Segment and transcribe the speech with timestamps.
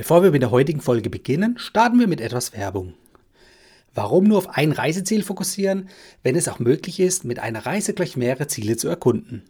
[0.00, 2.94] Bevor wir mit der heutigen Folge beginnen, starten wir mit etwas Werbung.
[3.94, 5.90] Warum nur auf ein Reiseziel fokussieren,
[6.22, 9.42] wenn es auch möglich ist, mit einer Reise gleich mehrere Ziele zu erkunden?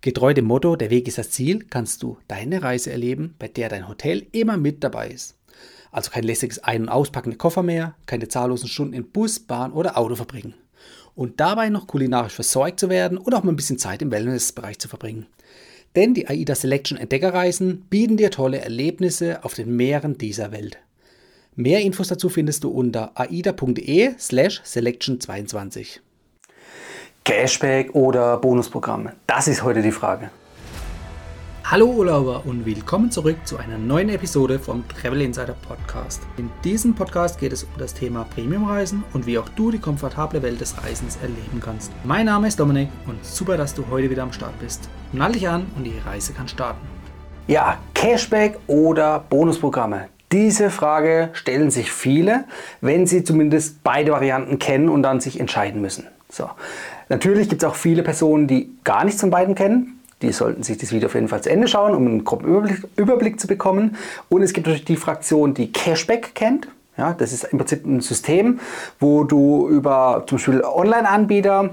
[0.00, 3.68] Getreu dem Motto, der Weg ist das Ziel, kannst du deine Reise erleben, bei der
[3.68, 5.34] dein Hotel immer mit dabei ist.
[5.90, 9.72] Also kein lässiges Ein- und Auspacken der Koffer mehr, keine zahllosen Stunden in Bus, Bahn
[9.72, 10.54] oder Auto verbringen.
[11.16, 14.78] Und dabei noch kulinarisch versorgt zu werden und auch mal ein bisschen Zeit im Wellnessbereich
[14.78, 15.26] zu verbringen.
[15.96, 20.78] Denn die AIDA Selection Entdeckerreisen bieten dir tolle Erlebnisse auf den Meeren dieser Welt.
[21.56, 25.98] Mehr Infos dazu findest du unter aida.de slash selection22.
[27.24, 29.14] Cashback oder Bonusprogramme?
[29.26, 30.30] Das ist heute die Frage.
[31.70, 36.20] Hallo Urlauber und willkommen zurück zu einer neuen Episode vom Travel Insider Podcast.
[36.36, 40.42] In diesem Podcast geht es um das Thema Premiumreisen und wie auch du die komfortable
[40.42, 41.92] Welt des Reisens erleben kannst.
[42.02, 44.88] Mein Name ist Dominik und super, dass du heute wieder am Start bist.
[45.12, 46.84] Nall dich an und die Reise kann starten.
[47.46, 50.08] Ja, Cashback oder Bonusprogramme?
[50.32, 52.46] Diese Frage stellen sich viele,
[52.80, 56.08] wenn sie zumindest beide Varianten kennen und dann sich entscheiden müssen.
[56.28, 56.50] So.
[57.08, 59.99] Natürlich gibt es auch viele Personen, die gar nichts von beiden kennen.
[60.22, 62.86] Die sollten sich das Video auf jeden Fall zu Ende schauen, um einen groben Überblick,
[62.96, 63.96] Überblick zu bekommen.
[64.28, 66.68] Und es gibt natürlich die Fraktion, die Cashback kennt.
[66.96, 68.60] Ja, das ist im Prinzip ein System,
[68.98, 71.70] wo du über zum Beispiel Online-Anbieter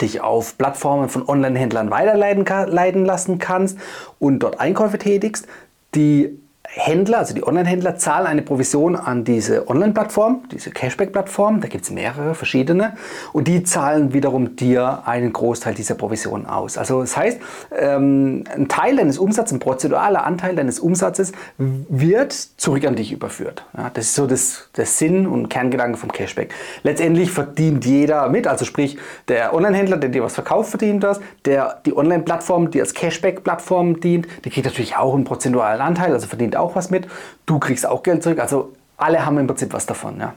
[0.00, 3.78] dich auf Plattformen von Online-Händlern weiterleiten lassen kannst
[4.18, 5.46] und dort Einkäufe tätigst,
[5.94, 6.40] die
[6.72, 11.60] Händler, also die Online-Händler, zahlen eine Provision an diese Online-Plattform, diese Cashback-Plattform.
[11.60, 12.94] Da gibt es mehrere verschiedene.
[13.32, 16.78] Und die zahlen wiederum dir einen Großteil dieser Provision aus.
[16.78, 17.40] Also das heißt,
[17.76, 23.64] ähm, ein Teil deines Umsatzes, ein prozeduraler Anteil deines Umsatzes wird zurück an dich überführt.
[23.94, 26.54] Das ist so das, der Sinn und Kerngedanke vom Cashback.
[26.84, 28.46] Letztendlich verdient jeder mit.
[28.46, 31.20] Also sprich, der Online-Händler, der dir was verkauft, verdient das.
[31.46, 36.28] Der, die Online-Plattform, die als Cashback-Plattform dient, die kriegt natürlich auch einen prozentualen Anteil, also
[36.28, 37.08] verdient auch was mit,
[37.46, 40.20] du kriegst auch Geld zurück, also alle haben im Prinzip was davon.
[40.20, 40.34] Ja.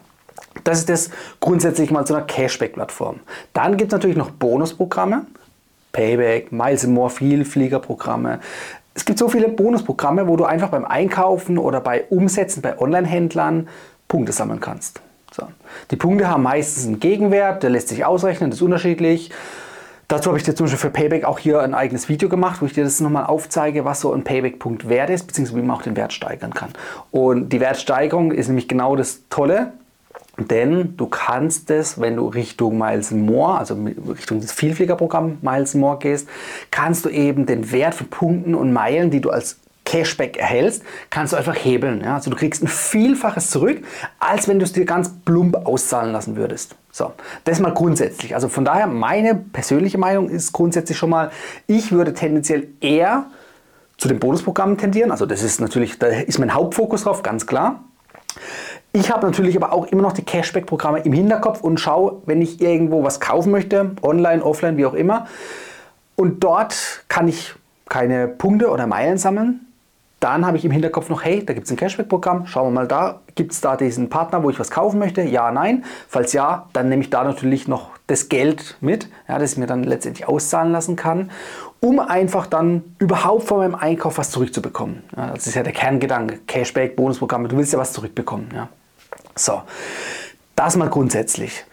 [0.63, 3.19] Das ist das grundsätzlich mal zu einer Cashback-Plattform.
[3.53, 5.25] Dann gibt es natürlich noch Bonusprogramme,
[5.91, 8.39] Payback, Miles More, Vielfliegerprogramme.
[8.95, 13.67] Es gibt so viele Bonusprogramme, wo du einfach beim Einkaufen oder bei Umsätzen bei Online-Händlern
[14.07, 15.01] Punkte sammeln kannst.
[15.31, 15.47] So.
[15.89, 19.31] Die Punkte haben meistens einen Gegenwert, der lässt sich ausrechnen, das ist unterschiedlich.
[20.13, 22.67] Dazu habe ich dir zum Beispiel für Payback auch hier ein eigenes Video gemacht, wo
[22.67, 25.81] ich dir das nochmal aufzeige, was so ein Payback-Punkt wert ist, beziehungsweise wie man auch
[25.81, 26.69] den Wert steigern kann.
[27.09, 29.73] Und die Wertsteigerung ist nämlich genau das Tolle,
[30.37, 33.75] denn du kannst es, wenn du Richtung Miles More, also
[34.07, 36.29] Richtung das Vielfliegerprogramm Miles More gehst,
[36.69, 39.57] kannst du eben den Wert von Punkten und Meilen, die du als
[39.93, 40.81] Cashback erhältst,
[41.11, 42.01] kannst du einfach hebeln.
[42.03, 42.15] Ja?
[42.15, 43.83] Also du kriegst ein Vielfaches zurück,
[44.19, 46.75] als wenn du es dir ganz plump auszahlen lassen würdest.
[46.91, 48.33] So, das mal grundsätzlich.
[48.33, 51.29] Also von daher, meine persönliche Meinung ist grundsätzlich schon mal,
[51.67, 53.27] ich würde tendenziell eher
[53.97, 55.11] zu den Bonusprogrammen tendieren.
[55.11, 57.83] Also das ist natürlich, da ist mein Hauptfokus drauf, ganz klar.
[58.93, 62.61] Ich habe natürlich aber auch immer noch die Cashback-Programme im Hinterkopf und schaue, wenn ich
[62.61, 65.27] irgendwo was kaufen möchte, online, offline, wie auch immer.
[66.15, 67.53] Und dort kann ich
[67.89, 69.67] keine Punkte oder Meilen sammeln,
[70.23, 72.87] dann habe ich im Hinterkopf noch, hey, da gibt es ein Cashback-Programm, schauen wir mal
[72.87, 75.21] da, gibt es da diesen Partner, wo ich was kaufen möchte?
[75.21, 75.83] Ja, nein.
[76.07, 79.67] Falls ja, dann nehme ich da natürlich noch das Geld mit, ja, das ich mir
[79.67, 81.29] dann letztendlich auszahlen lassen kann,
[81.81, 85.03] um einfach dann überhaupt von meinem Einkauf was zurückzubekommen.
[85.17, 88.47] Ja, das ist ja der Kerngedanke, Cashback, Bonusprogramme, du willst ja was zurückbekommen.
[88.55, 88.69] Ja.
[89.35, 89.61] So,
[90.55, 91.65] das mal grundsätzlich.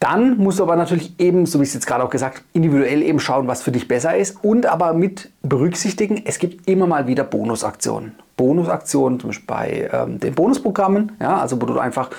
[0.00, 3.02] Dann musst du aber natürlich eben, so wie ich es jetzt gerade auch gesagt individuell
[3.02, 7.06] eben schauen, was für dich besser ist und aber mit berücksichtigen, es gibt immer mal
[7.08, 8.12] wieder Bonusaktionen.
[8.36, 12.10] Bonusaktionen, zum Beispiel bei ähm, den Bonusprogrammen, ja, also wo du einfach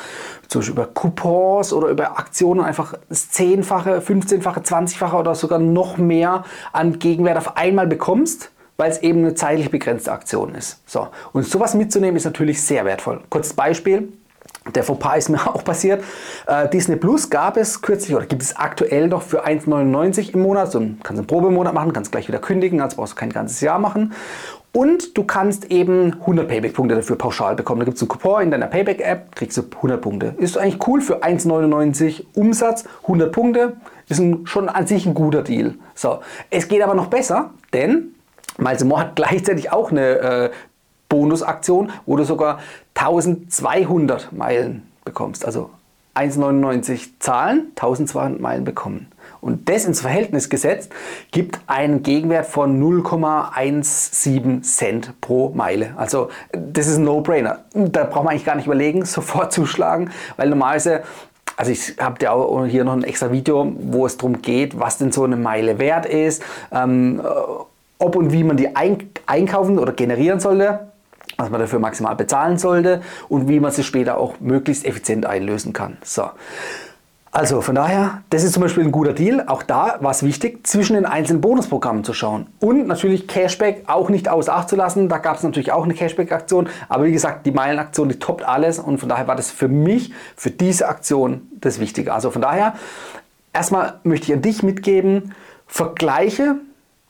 [0.49, 5.97] zum Beispiel über Coupons oder über Aktionen einfach das Zehnfache, 15-fache, 20-fache oder sogar noch
[5.97, 10.81] mehr an Gegenwert auf einmal bekommst weil es eben eine zeitlich begrenzte Aktion ist.
[10.89, 11.09] So.
[11.33, 13.19] Und sowas mitzunehmen ist natürlich sehr wertvoll.
[13.29, 14.07] Kurzes Beispiel.
[14.75, 16.03] Der Fauxpas ist mir auch passiert.
[16.47, 20.71] Äh, Disney Plus gab es kürzlich oder gibt es aktuell noch für 1,99 im Monat.
[20.71, 23.79] So kannst einen Probemonat machen, kannst gleich wieder kündigen, also brauchst du kein ganzes Jahr
[23.79, 24.13] machen.
[24.71, 27.79] Und du kannst eben 100 Payback-Punkte dafür pauschal bekommen.
[27.79, 30.35] Da gibt es einen Coupon in deiner Payback-App, kriegst du 100 Punkte.
[30.37, 33.77] Ist eigentlich cool für 1,99 Umsatz, 100 Punkte.
[34.07, 35.75] Ist ein, schon an sich ein guter Deal.
[35.95, 36.19] So,
[36.51, 38.15] es geht aber noch besser, denn
[38.59, 40.49] Miles More hat gleichzeitig auch eine äh,
[41.07, 42.59] Bonusaktion, wo du sogar
[42.99, 45.45] 1200 Meilen bekommst.
[45.45, 45.69] Also
[46.15, 49.07] 1,99 zahlen, 1200 Meilen bekommen.
[49.39, 50.91] Und das ins Verhältnis gesetzt,
[51.31, 55.93] gibt einen Gegenwert von 0,17 Cent pro Meile.
[55.95, 57.59] Also das ist ein No-Brainer.
[57.73, 61.03] Da braucht man eigentlich gar nicht überlegen, sofort zuschlagen, weil normalerweise
[61.55, 64.97] also ich habe ja auch hier noch ein extra Video, wo es darum geht, was
[64.97, 66.41] denn so eine Meile wert ist,
[66.71, 67.21] ähm,
[67.97, 70.88] ob und wie man die einkaufen oder generieren sollte.
[71.37, 75.73] Was man dafür maximal bezahlen sollte und wie man sie später auch möglichst effizient einlösen
[75.73, 75.97] kann.
[76.03, 76.29] So.
[77.31, 79.43] Also von daher, das ist zum Beispiel ein guter Deal.
[79.47, 82.47] Auch da war es wichtig, zwischen den einzelnen Bonusprogrammen zu schauen.
[82.59, 85.09] Und natürlich Cashback auch nicht außer Acht zu lassen.
[85.09, 86.69] Da gab es natürlich auch eine Cashback-Aktion.
[86.87, 88.79] Aber wie gesagt, die Meilenaktion, die toppt alles.
[88.79, 92.13] Und von daher war das für mich, für diese Aktion das Wichtige.
[92.13, 92.73] Also von daher,
[93.53, 95.35] erstmal möchte ich an dich mitgeben,
[95.67, 96.55] vergleiche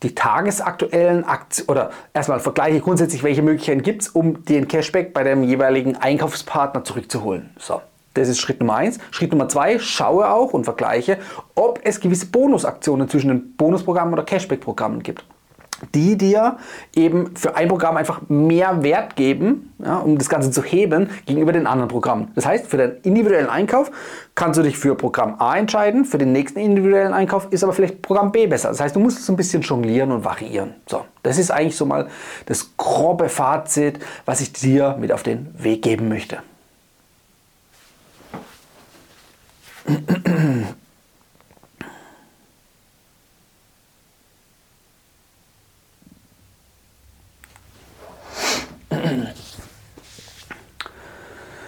[0.03, 5.23] die tagesaktuellen Aktien oder erstmal vergleiche grundsätzlich, welche Möglichkeiten gibt es, um den Cashback bei
[5.23, 7.49] dem jeweiligen Einkaufspartner zurückzuholen.
[7.57, 7.81] So.
[8.15, 8.97] Das ist Schritt Nummer eins.
[9.11, 11.19] Schritt Nummer zwei, schaue auch und vergleiche,
[11.55, 15.23] ob es gewisse Bonusaktionen zwischen den Bonusprogrammen oder Cashback-Programmen gibt
[15.93, 16.57] die dir
[16.95, 21.51] eben für ein Programm einfach mehr Wert geben, ja, um das Ganze zu heben gegenüber
[21.51, 22.31] den anderen Programmen.
[22.35, 23.91] Das heißt, für deinen individuellen Einkauf
[24.35, 28.01] kannst du dich für Programm A entscheiden, für den nächsten individuellen Einkauf ist aber vielleicht
[28.01, 28.69] Programm B besser.
[28.69, 30.75] Das heißt, du musst so ein bisschen jonglieren und variieren.
[30.87, 32.07] So, das ist eigentlich so mal
[32.45, 36.39] das grobe Fazit, was ich dir mit auf den Weg geben möchte.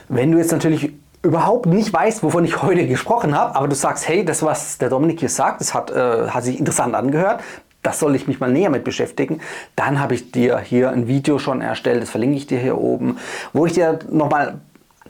[0.10, 0.92] Wenn du jetzt natürlich
[1.24, 4.90] überhaupt nicht weißt, wovon ich heute gesprochen habe, aber du sagst, hey, das, was der
[4.90, 7.42] Dominik hier sagt, das hat, äh, hat sich interessant angehört,
[7.84, 9.40] das soll ich mich mal näher mit beschäftigen,
[9.76, 13.18] dann habe ich dir hier ein Video schon erstellt, das verlinke ich dir hier oben,
[13.54, 14.60] wo ich dir nochmal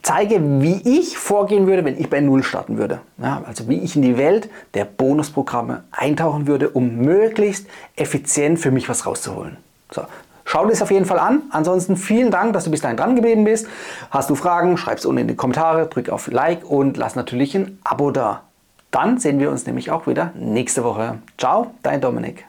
[0.02, 3.02] zeige, wie ich vorgehen würde, wenn ich bei Null starten würde.
[3.18, 8.72] Ja, also wie ich in die Welt der Bonusprogramme eintauchen würde, um möglichst effizient für
[8.72, 9.58] mich was rauszuholen.
[9.92, 10.04] So,
[10.52, 11.44] Schau dir es auf jeden Fall an.
[11.52, 13.68] Ansonsten vielen Dank, dass du bis dahin dran geblieben bist.
[14.10, 17.56] Hast du Fragen, schreib es unten in die Kommentare, drück auf Like und lass natürlich
[17.56, 18.44] ein Abo da.
[18.92, 21.20] Dann sehen wir uns nämlich auch wieder nächste Woche.
[21.38, 22.46] Ciao, dein Dominik.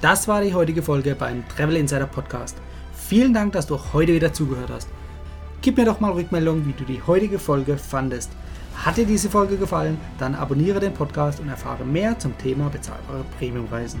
[0.00, 2.56] Das war die heutige Folge beim Travel Insider Podcast.
[2.94, 4.88] Vielen Dank, dass du heute wieder zugehört hast.
[5.60, 8.32] Gib mir doch mal Rückmeldung, wie du die heutige Folge fandest.
[8.82, 13.26] Hat dir diese Folge gefallen, dann abonniere den Podcast und erfahre mehr zum Thema bezahlbare
[13.38, 14.00] Premiumreisen.